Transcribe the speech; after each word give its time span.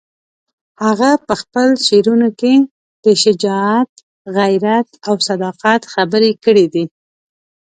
هغه 0.85 1.09
په 1.25 1.33
خپلو 1.41 1.73
شعرونو 1.87 2.29
کې 2.39 2.53
د 3.05 3.05
شجاعت، 3.23 3.91
غیرت 4.37 4.89
او 5.07 5.15
صداقت 5.29 5.81
خبرې 5.93 6.31
کړې 6.43 6.65
دي. 6.73 6.85